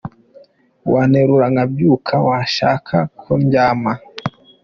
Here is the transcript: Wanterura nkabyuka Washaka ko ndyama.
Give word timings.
Wanterura 0.91 1.45
nkabyuka 1.53 2.13
Washaka 2.27 2.97
ko 3.19 3.29
ndyama. 3.43 3.93